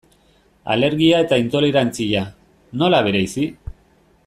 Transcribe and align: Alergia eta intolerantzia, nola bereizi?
Alergia 0.75 1.19
eta 1.25 1.37
intolerantzia, 1.43 2.25
nola 2.85 3.03
bereizi? 3.11 3.47